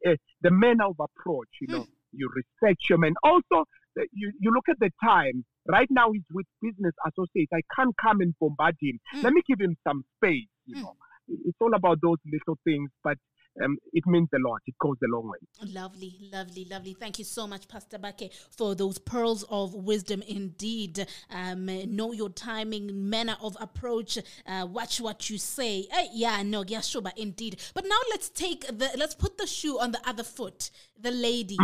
[0.06, 1.86] Eh, the manner of approach you know.
[2.14, 3.14] You respect your man.
[3.24, 3.66] Also
[4.00, 5.46] eh, you, you look at the time.
[5.68, 7.52] Right now he's with business associates.
[7.54, 9.00] I can't come and bombard him.
[9.16, 9.24] Mm.
[9.24, 10.82] let me give him some space you Mm.
[10.82, 10.96] know.
[11.28, 13.18] It's all about those little things but
[13.64, 14.62] um, it means a lot.
[14.66, 15.38] It goes a long way.
[15.74, 16.96] Lovely, lovely, lovely.
[17.00, 21.06] Thank you so much, Pastor Bake, for those pearls of wisdom indeed.
[21.30, 25.88] Um, know your timing, manner of approach, uh, watch what you say.
[25.92, 27.60] Eh, yeah, no, yeah, sure, but indeed.
[27.74, 30.72] But now let's take the, let's put the shoe on the other foot.
[31.00, 31.58] The ladies.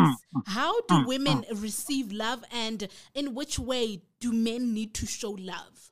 [0.45, 5.91] How do women receive love and in which way do men need to show love?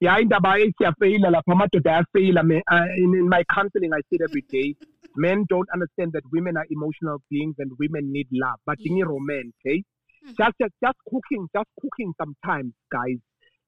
[0.00, 4.22] Yeah, indaba siyafeyila lapha amadoda ayafeyila me uh, in, in my counseling I see it
[4.22, 4.76] every day.
[5.16, 8.58] Men don't understand that women are emotional beings and women need love.
[8.66, 9.06] But in Yes.
[9.08, 9.82] romance, okay?
[10.24, 10.34] Mm.
[10.38, 13.18] Just, just just cooking, just cooking sometimes, guys.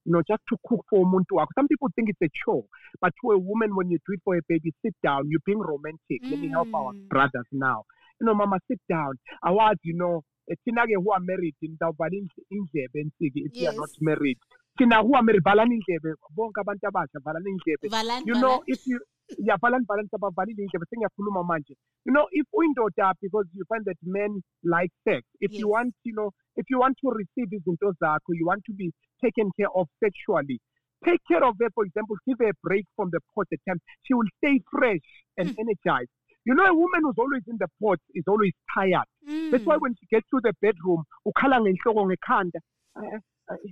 [0.04, 1.48] You know, just to cook for umuntu wakho.
[1.54, 2.64] Some people think it's a chore,
[3.00, 5.28] but to a woman, when you do it for a baby, sit down.
[5.28, 6.22] You're being romantic.
[6.30, 7.08] Let me help our Mm.
[7.08, 7.82] brothers now.
[8.20, 9.14] You know, mama, sit down.
[9.42, 13.68] I Awards, you know, eh, thina-ke who are married, nizawuvala indle- indlebe nsiki if you
[13.68, 14.38] are not married.
[14.78, 16.14] Thina who are married, valani indlebe.
[16.36, 17.86] Bonke abantu abasha, valani indlebe.
[18.24, 19.00] You know, if you
[19.38, 21.74] yeah, valani valani sabavalile indlebe sengiyakhuluma manje.
[22.04, 25.22] You know, if uyindoda because you find that men like sex.
[25.40, 25.60] If Yes.
[25.60, 28.92] you want, you know, if you want to receive izinto zakho, you want to be
[29.22, 30.60] taken care of sexually.
[31.04, 33.80] Take care of her, for example, give her a break from the pot at times.
[34.04, 35.04] She will stay fresh
[35.36, 35.58] and Mm.
[35.60, 36.10] energized.
[36.44, 39.04] You know, a woman who's always in the pot is always tired.
[39.50, 39.80] That's why Mm.
[39.82, 42.60] when she gets to the bedroom, ukhala ngenhloko ngekhanda,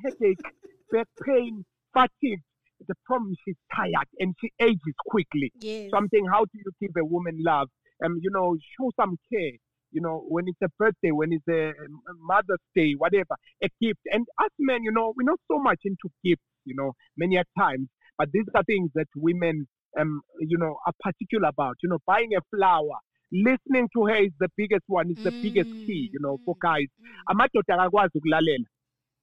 [0.03, 0.45] headache,
[0.93, 2.43] back pain, fatigue.
[2.88, 5.53] The problem is she's tired and she ages quickly.
[5.61, 5.90] yes.
[5.90, 7.68] Something, how do you give a woman love?
[8.05, 9.53] Um, you know, show some care.
[9.92, 14.01] You know, when it's a birthday, when it's a um, Mother's Day, whatever, a gift.
[14.11, 17.44] And us men, you know, we're not so much into gifts, you know, many a
[17.59, 17.88] times.
[18.18, 19.66] But these are things that women,
[20.01, 21.77] um, you know, are particular about.
[21.83, 22.99] You know, buying a flower,
[23.33, 25.11] listening to her is the biggest one.
[25.11, 26.88] It's the biggest key, you know, for Mm, guys.
[27.01, 27.07] mm.
[27.27, 28.64] amadoda akakwazi ukulalela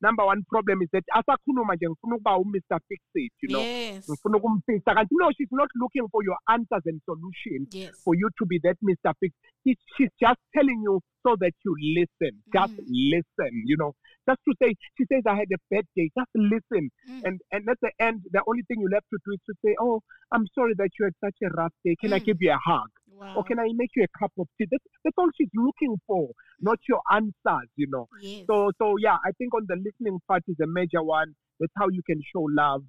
[0.01, 4.09] number one problem is that asakhuluma nje ngifuna ukuba u-mr fix it you know yes.
[4.09, 8.03] ngifuna ukumfixa kanti no she's not looking for your answers and solutions Yes.
[8.03, 9.33] for you to be that mr fix
[9.63, 12.85] She- she's just telling you so that you listen just Mm.
[13.13, 13.91] listen you know
[14.27, 17.21] just to say she says i had a bad day just listen Mm.
[17.25, 19.75] and and at the end the only thing you'll have to do is to say
[19.79, 19.99] oh
[20.31, 22.25] i'm sorry that you had such a rough day can i Mm.
[22.25, 22.89] give you a hug
[23.21, 23.33] Wow.
[23.35, 26.29] or can i make you a cup of tea that's, that's all she's looking for
[26.59, 28.45] not your answers you know Yes.
[28.49, 31.35] so, so yeah, I think on the listening part is a major one.
[31.59, 32.83] That's how you can show love.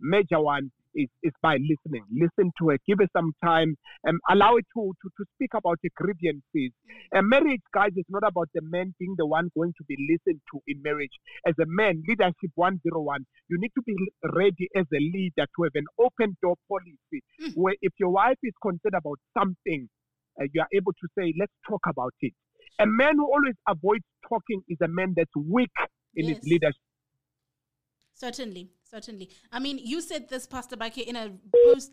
[0.00, 2.04] Major one is, is by listening.
[2.12, 5.78] Listen to her, give her some time, and allow it to, to, to speak about
[5.82, 6.72] the grievances.
[7.12, 10.40] And marriage, guys, is not about the man being the one going to be listened
[10.52, 11.12] to in marriage.
[11.46, 13.94] As a man, leadership 101, you need to be
[14.34, 17.52] ready as a leader to have an open door policy Mm.
[17.54, 19.88] where if your wife is concerned about something,
[20.40, 22.32] uh, you are able to say, let's talk about it.
[22.80, 25.70] A man who always avoids talking is a man that's weak
[26.16, 26.36] in Yes.
[26.38, 26.80] his leadership.
[28.14, 29.28] Certainly, certainly.
[29.52, 31.32] I mean, you said this, Pastor Bake, in a
[31.66, 31.90] post.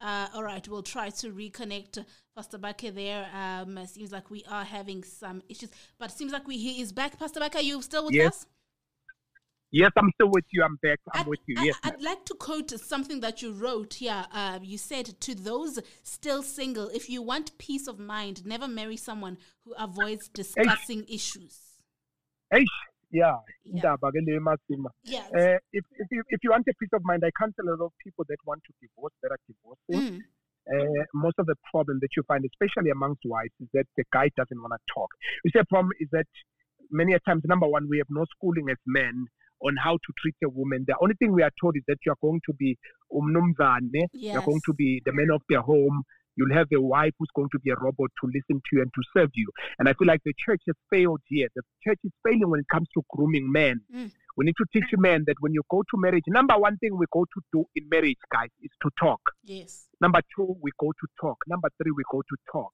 [0.00, 2.04] Uh, all right, we'll try to reconnect
[2.36, 3.26] Pastor Bake there.
[3.34, 6.82] Um, it seems like we are having some issues, but it seems like we he
[6.82, 7.18] is back.
[7.18, 8.46] Pastor Bake, are you still with Yes, us?
[9.70, 10.62] Yes, I'm still with you.
[10.62, 10.98] I'm back.
[11.12, 11.54] I'm I'd, with you.
[11.62, 11.76] Yes.
[11.84, 14.26] I'd like to quote something that you wrote here.
[14.32, 18.98] Uh, you said, To those still single, if you want peace of mind, never marry
[18.98, 21.58] someone who avoids discussing issues.
[22.52, 22.66] Eish,
[23.12, 23.36] yeah.
[23.64, 23.82] Yeah.
[25.04, 25.30] Yes.
[25.38, 27.86] Uh, if, if, you, if you want a peace of mind, I counsel a lot
[27.86, 30.18] of people that want to divorce, that are divorcing.
[30.18, 30.20] Mm,
[30.72, 34.26] Uh, most of the problem that you find, especially amongst wives, is that the guy
[34.36, 35.10] doesn't want to talk.
[35.44, 36.26] You see, a problem is that
[36.90, 39.26] many a times, number one, we have no schooling as men
[39.66, 40.84] on how to treat a woman.
[40.86, 42.78] The only thing we are told is that you are going to be
[43.12, 43.90] umnumzane,
[44.32, 46.02] you are going to be the man of the home.
[46.36, 48.90] You'll have a wife who's going to be a robot to listen to you and
[48.94, 49.48] to serve you.
[49.78, 51.48] And I feel like the church has failed here.
[51.54, 53.80] The church is failing when it comes to grooming men.
[53.94, 54.10] Mm.
[54.36, 57.04] We need to teach men that when you go to marriage, number one thing we
[57.12, 59.20] go to do in marriage, guys, is to talk.
[59.44, 59.88] yes.
[60.00, 61.36] Number two, we go to talk.
[61.46, 62.72] Number three, we go to talk.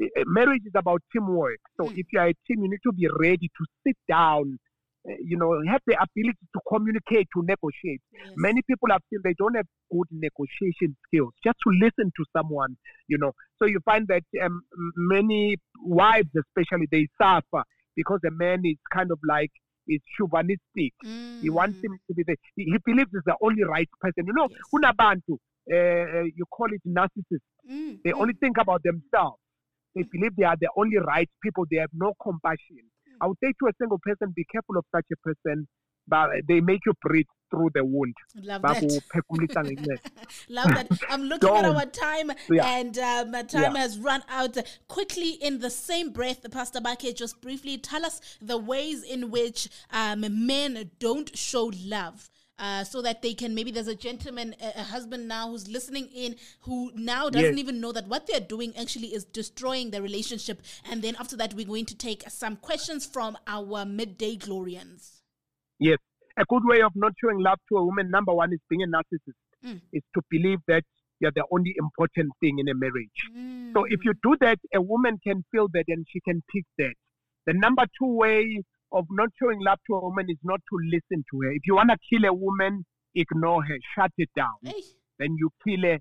[0.00, 1.58] Eh, eh, Marriage is about teamwork.
[1.76, 1.98] So Mm.
[1.98, 4.58] if you are a team, you need to be ready to sit down,
[5.24, 8.00] you know, have the ability to communicate, to negotiate.
[8.12, 8.22] yes.
[8.36, 12.76] Many people have seen they don't have good negotiation skills, just to listen to someone,
[13.08, 13.32] you know.
[13.58, 14.62] So you find that um,
[14.96, 17.62] many wives, especially, they suffer
[17.96, 19.50] because the man is kind of like,
[19.88, 20.92] is chauvinistic.
[21.40, 24.26] He wants Mm, him to be the, he, he believes he's the only right person.
[24.26, 24.58] You know, Yes.
[24.74, 25.38] kunabantu,
[25.72, 27.40] uh, you call it narcissists.
[27.68, 28.20] mm, They mm.
[28.20, 29.38] only think about themselves.
[29.94, 31.64] They believe they are the only right people.
[31.70, 32.90] They have no compassion.
[33.20, 35.66] I would say to a single person, be careful of such a person,
[36.06, 38.14] but they make you breathe through the wound.
[38.42, 38.82] Love that.
[40.48, 40.88] Love that.
[41.08, 42.66] I'm looking at our time, Yeah.
[42.66, 43.80] and um, our time Yeah.
[43.80, 44.56] has run out.
[44.88, 49.68] Quickly, in the same breath, Pastor Bake, just briefly tell us the ways in which
[49.92, 52.28] um, men don't show love.
[52.58, 56.08] Uh, so that they can maybe there's a gentleman a, a husband now who's listening
[56.12, 57.58] in who now doesn't Yes.
[57.64, 61.54] even know that what they're doing actually is destroying the relationship and then after that
[61.54, 65.20] we're going to take some questions from our midday glorians
[65.78, 65.98] Yes.
[66.36, 68.86] A good way of not showing love to a woman, number one, is being a
[68.86, 69.80] narcissist, Mm.
[69.92, 70.82] is to believe that
[71.20, 73.20] you're the only important thing in a marriage.
[73.74, 76.94] So if you do that, a woman can feel that and she can pick that.
[77.46, 81.24] The number two way of not showing love to a woman is not to listen
[81.30, 81.52] to her.
[81.52, 84.54] If you want to kill a woman, ignore her, shut it down.
[84.62, 84.82] Hey,
[85.18, 85.98] Then you kill her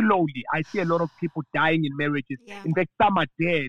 [0.00, 0.42] slowly.
[0.52, 2.38] I see a lot of people dying in marriages.
[2.46, 2.62] Yeah.
[2.64, 3.68] In fact, some are dead.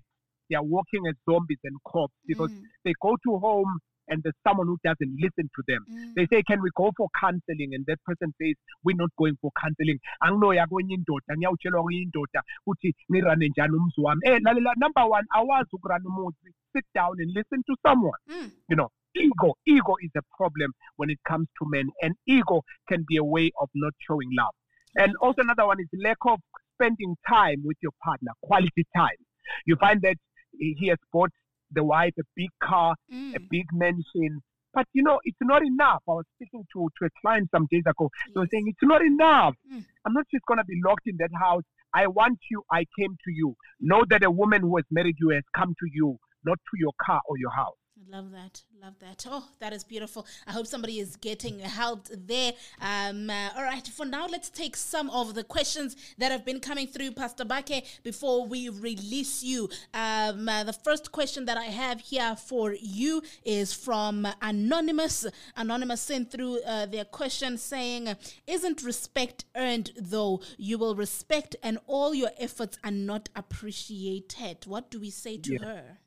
[0.50, 2.64] They are walking as zombies and corpses because Mm.
[2.86, 3.80] they go to home
[4.12, 5.82] and there's someone who doesn't listen to them.
[5.90, 7.74] mm, They say, Can we go for counseling?
[7.74, 10.00] And that person says, We're not going for counseling.
[10.24, 14.22] Anginoya kwenye indoda, ngiyawutshelwa kwenye indoda ukuthi ngirane njani umzi wami.
[14.26, 16.54] Eh, lalela, number one, awazi ukurana umuzi.
[16.74, 18.20] Sit down and listen to someone.
[18.28, 18.52] mm.
[18.70, 19.58] You know, ego.
[19.66, 23.52] Ego is a problem when it comes to men, and ego can be a way
[23.62, 24.54] of not showing love.
[24.96, 26.40] And also another one is lack of
[26.76, 29.20] spending time with your partner, quality time.
[29.66, 30.16] You find that
[30.60, 31.32] he he has bought
[31.72, 33.50] the wife a big car, a Mm.
[33.50, 34.42] big mansion.
[34.74, 36.02] But you know, it's not enough.
[36.08, 38.10] I was speaking to, to a client some days ago.
[38.34, 39.56] They were saying it's not enough.
[39.72, 39.84] Mm.
[40.06, 41.64] I'm not just gonna be locked in that house.
[41.94, 43.56] I want you, I came to you.
[43.82, 46.94] Know that a woman who has married you has come to you, not to your
[47.06, 47.76] car or your house.
[48.10, 48.62] Love that.
[48.82, 49.26] Love that.
[49.30, 50.26] Oh, that is beautiful.
[50.48, 52.52] I hope somebody is getting helped there.
[52.82, 56.60] Um, uh, all right, for now, let's take some of the questions that have been
[56.60, 59.70] coming through, Pastor Bake, before we release you.
[59.94, 65.26] Um, uh, the first question that I have here for you is from Anonymous.
[65.56, 68.14] Anonymous sent through uh, their question saying,
[68.48, 70.42] Isn't respect earned though?
[70.58, 74.66] You will respect and all your efforts are not appreciated.
[74.66, 75.64] What do we say to Yeah.
[75.66, 75.98] her?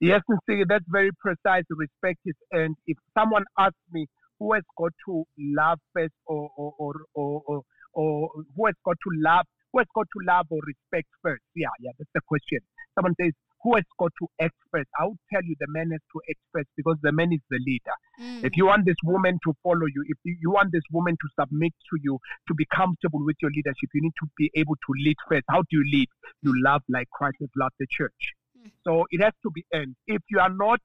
[0.00, 1.64] Yes, Nsiki, that's very precise.
[1.70, 2.76] Respect is earned.
[2.86, 4.06] If someone asks me
[4.38, 8.96] who has got to love first or or or or, or, or who has got
[9.04, 11.42] to love who has got to love or respect first?
[11.54, 12.58] Yeah, yeah, that's the question.
[12.94, 13.32] Someone says
[13.62, 14.88] who has got to act first?
[14.98, 17.60] I would tell you the man has to act first because the man is the
[17.64, 17.96] leader.
[18.20, 18.44] Mm.
[18.44, 21.72] If you want this woman to follow you, if you want this woman to submit
[21.92, 25.16] to you, to be comfortable with your leadership, you need to be able to lead
[25.28, 25.44] first.
[25.48, 26.08] How do you lead?
[26.42, 28.34] You love like Christ has loved the church.
[28.60, 28.70] Mm.
[28.86, 29.94] So it has to be earned.
[30.06, 30.80] If you are not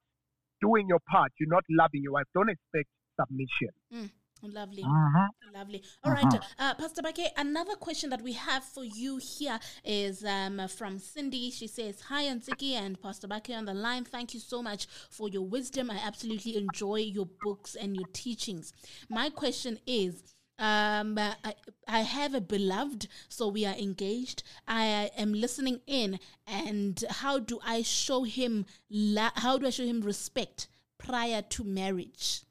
[0.62, 3.70] doing your part, you're not loving your wife, don't expect submission.
[4.44, 4.84] Lovely.
[4.84, 5.28] Uh-huh.
[5.54, 5.84] Lovely.
[6.04, 6.26] All right,
[6.60, 11.52] uh, Pastor Bake, another question that we have for you here is um, from Cindy.
[11.52, 14.04] She says, Hi, Anziki and Pastor Bake on the line.
[14.04, 15.90] Thank you so much for your wisdom.
[15.90, 18.74] I absolutely enjoy your books and your teachings.
[19.10, 21.54] My question is, um, I,
[21.88, 24.44] I have a beloved, so we are engaged.
[24.68, 28.66] I am listening in, and how do I show him?
[28.90, 32.42] La- how do I show him respect prior to marriage?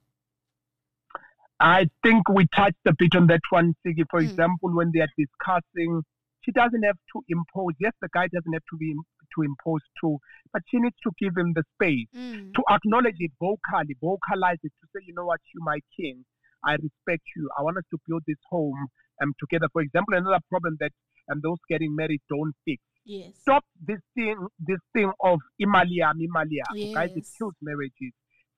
[1.61, 4.05] I think we touched a bit on that one, Sigi.
[4.11, 4.29] For Mm.
[4.31, 6.03] example, when they are discussing,
[6.43, 7.73] she doesn't have to impose.
[7.81, 8.93] Yes, the guy doesn't have to be
[9.37, 10.19] to impose too,
[10.53, 12.53] but she needs to give him the space Mm.
[12.55, 16.25] to acknowledge it vocally, vocalize it, to say, you know what, you my king,
[16.67, 17.49] I respect you.
[17.59, 18.87] I want us to build this home
[19.23, 19.67] um, together.
[19.73, 20.93] For example, another problem that
[21.31, 22.83] um, those getting married don't fix.
[23.05, 23.37] Yes.
[23.41, 26.93] Stop this thing, this thing of imaliam, imaliam.
[26.95, 27.35] Guys, it Yes.
[27.39, 28.13] kills marriages.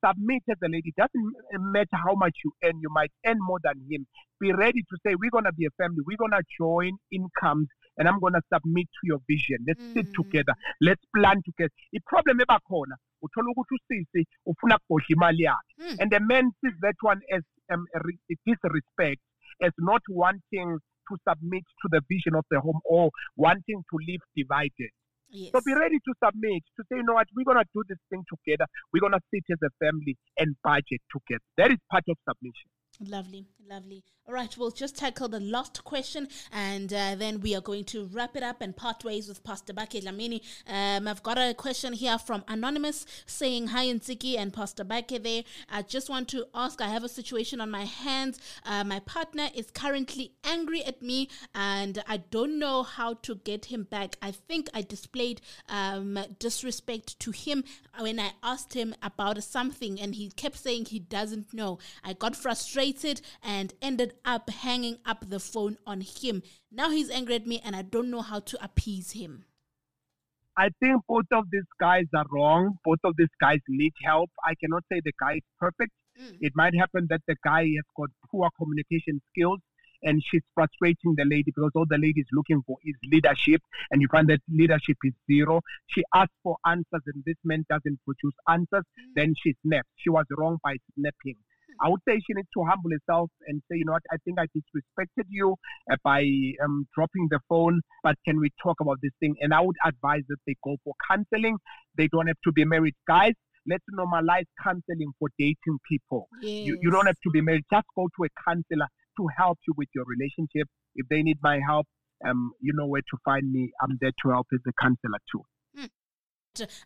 [0.04, 0.92] Submit as a lady.
[0.96, 1.34] Doesn't
[1.72, 2.78] matter how much you earn.
[2.80, 4.06] You might earn more than him.
[4.38, 6.02] Be ready to say, we're gonna be a family.
[6.06, 7.66] We're gonna join incomes,
[7.96, 9.58] and I'm gonna submit to your vision.
[9.66, 10.14] Let's sit Mm.
[10.22, 10.54] together.
[10.80, 11.72] Let's plan together.
[11.92, 15.96] The problem ebakhona uthola ukuthi usisi ufuna ukubhodla imali yakhe Mm.
[16.00, 19.20] and the man sees that one as um, a re- disrespect
[19.62, 24.20] as not wanting to submit to the vision of the home or wanting to live
[24.36, 24.90] divided.
[25.28, 25.50] Yes.
[25.52, 27.26] so be ready to submit to say you know what?
[27.34, 28.66] We're going to do this thing together.
[28.92, 31.42] We're going to sit as a family and budget together.
[31.58, 34.04] That is part of submission Lovely, lovely.
[34.26, 38.06] All right, we'll just tackle the last question and uh, then we are going to
[38.06, 40.40] wrap it up and part ways with Pastor Bake Dlamini.
[40.66, 45.44] Um, I've got a question here from Anonymous saying, Hi, Nziki and Pastor Bake there.
[45.70, 48.40] I just want to ask I have a situation on my hands.
[48.64, 53.66] Uh, my partner is currently angry at me and I don't know how to get
[53.66, 54.16] him back.
[54.22, 57.62] I think I displayed um, disrespect to him
[57.98, 61.78] when I asked him about something and he kept saying he doesn't know.
[62.02, 62.85] I got frustrated
[63.42, 66.42] and ended up hanging up the phone on him.
[66.70, 69.44] Now he's angry at me and I don't know how to appease him.
[70.56, 72.78] i think both of these guys are wrong.
[72.84, 74.30] Both of these guys need help.
[74.44, 75.92] I cannot say the guy is perfect.
[76.20, 76.38] Mm.
[76.40, 79.60] it might happen that the guy has got poor communication skills
[80.02, 84.00] and she's frustrating the lady because all the lady is looking for is leadership and
[84.00, 85.60] you find that leadership is zero.
[85.88, 88.84] She asks for answers and this man doesn't produce answers.
[89.14, 89.88] Then she snaps.
[89.96, 91.36] She was wrong by snapping
[91.80, 94.38] I would say she needs to humble herself and say, you know what, I think
[94.38, 95.56] I disrespected you
[95.90, 96.22] uh, by
[96.64, 99.34] um, dropping the phone, but can we talk about this thing?
[99.40, 101.58] And I would advise that they go for counseling.
[101.96, 102.94] They don't have to be married.
[103.06, 103.34] Guys,
[103.66, 106.28] let's normalize counseling for dating people.
[106.66, 107.64] You, you don't have to be married.
[107.72, 108.86] Just go to a counselor
[109.18, 110.68] to help you with your relationship.
[110.94, 111.86] If they need my help,
[112.26, 113.70] um, you know where to find me.
[113.82, 115.42] I'm there to help as a counselor too.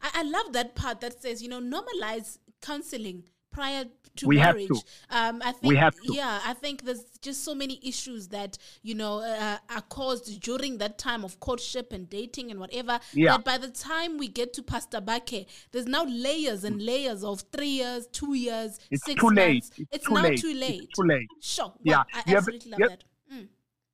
[0.02, 3.84] I, I love that part that says, you know, normalize counseling prior
[4.16, 4.68] to We have marriage.
[4.68, 5.16] to.
[5.16, 6.12] Um, I think, We have to.
[6.12, 10.78] yeah, I think there's just so many issues that you know uh, are caused during
[10.78, 12.98] that time of courtship and dating and whatever.
[13.12, 13.32] Yeah.
[13.36, 17.44] That by the time we get to Pastor Bake, there's now layers and layers of
[17.52, 19.70] three years, two years, It's six too months.
[19.78, 19.88] late.
[19.92, 20.40] It's too now late.
[20.40, 20.88] too It's late.
[20.96, 21.28] too late.
[21.40, 21.66] Sure.
[21.66, 21.98] Wow, Yeah.
[21.98, 23.04] I You have- absolutely love you- that.
[23.32, 23.48] Mm.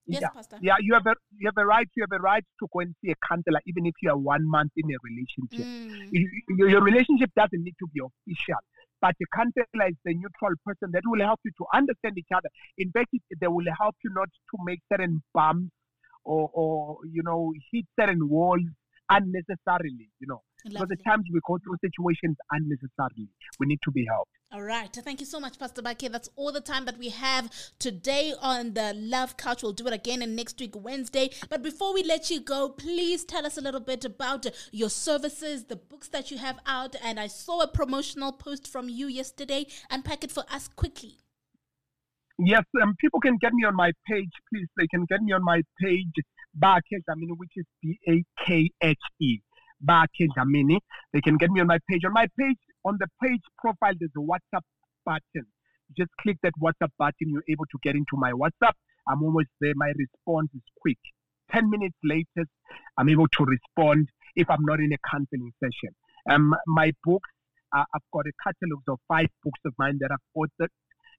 [0.08, 0.58] Yes, yeah, Pastor.
[0.62, 1.88] yeah, you have a you have a right.
[1.96, 4.48] You have a right to go and see a counselor, even if you are one
[4.48, 5.66] month in a relationship.
[5.66, 6.08] Mm.
[6.12, 8.60] You- your relationship doesn't need to be official,
[9.00, 12.48] but the counselor is the neutral person that will help you to understand each other.
[12.78, 15.70] In fact, it, they will help you not to make certain bumps
[16.24, 18.62] or, or you know hit certain walls
[19.10, 20.10] unnecessarily.
[20.18, 20.96] You know, because Lovely.
[20.98, 23.28] at times we go through situations unnecessarily.
[23.60, 24.30] We need to be helped.
[24.52, 24.92] All right.
[24.92, 26.10] Thank you so much, Pastor Bake.
[26.10, 29.62] That's all the time that we have today on the Love Couch.
[29.62, 31.30] We'll do it again in next week, Wednesday.
[31.48, 35.64] But before we let you go, please tell us a little bit about your services,
[35.64, 36.96] the books that you have out.
[37.02, 39.66] And I saw a promotional post from you yesterday.
[39.90, 41.18] Unpack it for us quickly.
[42.38, 44.68] Yes, um, people can get me on my page, please.
[44.76, 46.12] They can get me on my page,
[46.58, 46.82] Bakhe
[47.16, 49.40] mean, which is B A K H E.
[49.84, 50.78] Bakhe Dlamini.
[51.12, 52.02] They can get me on my page.
[52.04, 54.62] On my page, on the page profile, there's a WhatsApp
[55.04, 55.46] button.
[55.96, 57.28] Just click that WhatsApp button.
[57.28, 58.74] You're able to get into my WhatsApp.
[59.08, 59.72] I'm almost there.
[59.76, 60.98] My response is quick.
[61.52, 62.46] 10 minutes later,
[62.98, 65.94] I'm able to respond if I'm not in a counseling session.
[66.28, 67.30] Um, my books,
[67.74, 70.68] uh, I've got a catalog of five books of mine that I've authored.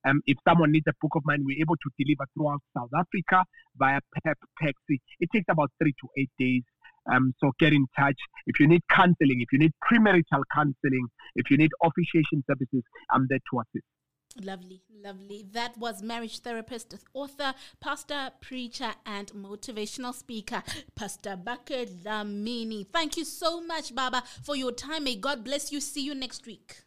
[0.05, 3.43] Um, if someone needs a book of mine, we're able to deliver throughout South Africa
[3.77, 4.99] via PEP Paxi.
[5.19, 6.63] It takes about three to eight days.
[7.11, 8.17] Um, so get in touch.
[8.47, 13.27] If you need counseling, if you need premarital counseling, if you need officiation services, I'm
[13.29, 13.85] there to assist.
[14.43, 15.45] Lovely, lovely.
[15.53, 20.61] That was marriage therapist, author, pastor, preacher, and motivational speaker,
[20.95, 22.85] Pastor Bake Dlamini.
[22.87, 25.05] Thank you so much, Baba, for your time.
[25.05, 25.79] May God bless you.
[25.81, 26.83] See you next week.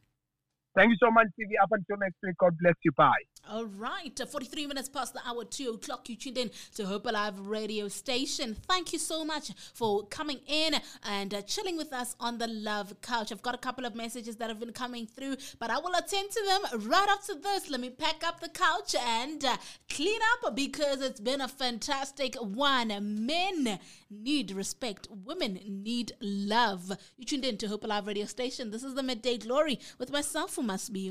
[0.76, 1.60] Thank you so much, TV.
[1.60, 2.92] Up until next week, God bless you.
[2.92, 3.29] Bye.
[3.48, 6.08] All right, uh, 43 minutes past the hour, 2 o'clock.
[6.08, 8.54] You tuned in to Hope Alive radio station.
[8.68, 10.74] Thank you so much for coming in
[11.04, 13.32] and uh, chilling with us on the Love Couch.
[13.32, 16.30] I've got a couple of messages that have been coming through, but I will attend
[16.30, 17.70] to them right after this.
[17.70, 19.56] Let me pack up the couch and uh,
[19.88, 22.88] clean up because it's been a fantastic one.
[23.24, 23.80] Men
[24.10, 26.92] need respect, women need love.
[27.16, 28.70] You tuned in to Hope Alive radio station.
[28.70, 31.10] This is the Midday Glory with myself, who must be you.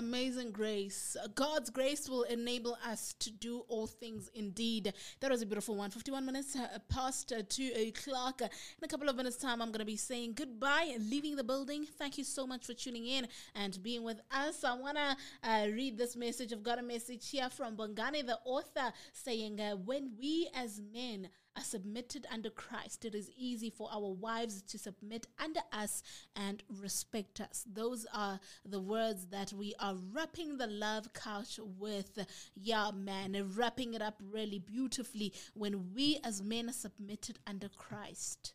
[0.00, 1.14] Amazing grace.
[1.34, 4.94] God's grace will enable us to do all things indeed.
[5.20, 5.90] That was a beautiful one.
[5.90, 8.40] 51 minutes uh, past uh, 2 o'clock.
[8.40, 8.48] In
[8.82, 11.84] a couple of minutes' time, I'm going to be saying goodbye and leaving the building.
[11.98, 14.64] Thank you so much for tuning in and being with us.
[14.64, 16.54] I want to uh, read this message.
[16.54, 21.28] I've got a message here from Bongani, the author, saying, uh, When we as men
[21.56, 26.02] are submitted under Christ, it is easy for our wives to submit under us
[26.36, 27.64] and respect us.
[27.70, 32.26] Those are the words that we are wrapping the love couch with.
[32.54, 38.54] Yeah, man, wrapping it up really beautifully when we as men are submitted under Christ.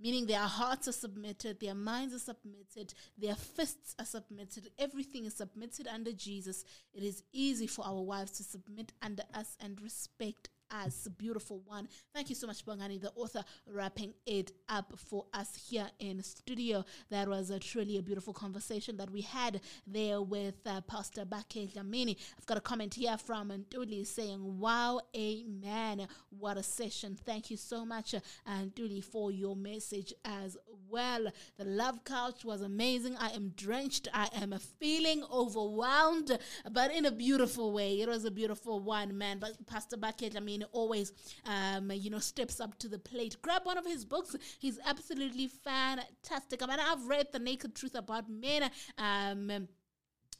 [0.00, 5.34] Meaning their hearts are submitted, their minds are submitted, their fists are submitted, everything is
[5.34, 6.64] submitted under Jesus.
[6.92, 10.48] It is easy for our wives to submit under us and respect
[10.82, 11.08] us.
[11.18, 11.88] Beautiful one.
[12.14, 16.84] Thank you so much, Bongani, the author, wrapping it up for us here in studio.
[17.10, 21.72] That was a truly a beautiful conversation that we had there with uh, Pastor Bake
[21.74, 22.16] Dlamini.
[22.38, 26.08] I've got a comment here from Nduli saying, Wow, amen.
[26.30, 27.16] What a session.
[27.24, 30.56] Thank you so much, uh, Nduli, for your message as
[30.94, 31.24] well.
[31.58, 33.16] The love couch was amazing.
[33.16, 34.06] I am drenched.
[34.14, 36.30] I am feeling overwhelmed,
[36.70, 38.00] but in a beautiful way.
[38.00, 39.38] It was a beautiful one, man.
[39.38, 41.12] But Pastor Bake, I mean, always,
[41.54, 43.36] um, you know, steps up to the plate.
[43.42, 44.36] Grab one of his books.
[44.58, 46.62] He's absolutely fantastic.
[46.62, 48.70] I mean, I've read The Naked Truth About Men.
[48.98, 49.68] Um,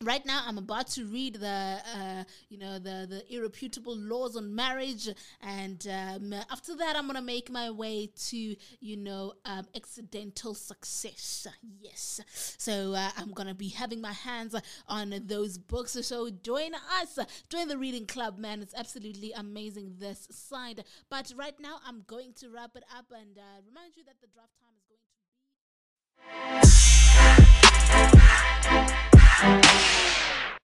[0.03, 4.55] right now i'm about to read the uh, you know the the irrefutable laws on
[4.55, 5.09] marriage.
[5.41, 11.47] And um, after that i'm gonna make my way to you know um, accidental success.
[11.81, 12.21] Yes.
[12.59, 14.55] So uh, i'm gonna be having my hands
[14.89, 15.93] on those books.
[15.93, 17.19] So join us.
[17.49, 18.63] Join the reading club man.
[18.63, 20.85] It's absolutely amazing this side.
[21.11, 24.27] But right now i'm going to wrap it up and uh, remind you that the
[24.29, 25.05] draft time is going to
[28.89, 28.94] be
[29.41, 29.65] Thank
[30.09, 30.14] you.